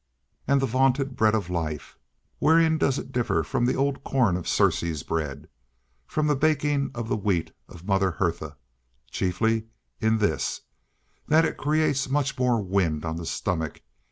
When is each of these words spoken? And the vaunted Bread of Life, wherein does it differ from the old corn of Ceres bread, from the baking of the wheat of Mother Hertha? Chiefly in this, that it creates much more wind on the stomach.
And 0.47 0.59
the 0.59 0.65
vaunted 0.65 1.15
Bread 1.15 1.35
of 1.35 1.51
Life, 1.51 1.95
wherein 2.39 2.79
does 2.79 2.97
it 2.97 3.11
differ 3.11 3.43
from 3.43 3.67
the 3.67 3.75
old 3.75 4.03
corn 4.03 4.35
of 4.35 4.47
Ceres 4.47 5.03
bread, 5.03 5.47
from 6.07 6.25
the 6.25 6.35
baking 6.35 6.89
of 6.95 7.07
the 7.07 7.15
wheat 7.15 7.51
of 7.69 7.85
Mother 7.85 8.09
Hertha? 8.09 8.57
Chiefly 9.11 9.67
in 9.99 10.17
this, 10.17 10.61
that 11.27 11.45
it 11.45 11.55
creates 11.57 12.09
much 12.09 12.39
more 12.39 12.63
wind 12.63 13.05
on 13.05 13.17
the 13.17 13.27
stomach. 13.27 13.83